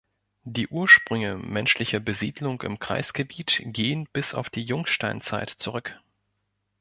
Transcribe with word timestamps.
Die 0.45 0.67
Ursprünge 0.67 1.37
menschlicher 1.37 1.99
Besiedlung 1.99 2.63
im 2.63 2.79
Kreisgebiet 2.79 3.61
gehen 3.65 4.09
bis 4.11 4.33
auf 4.33 4.49
die 4.49 4.63
Jungsteinzeit 4.63 5.51
zurück. 5.51 5.93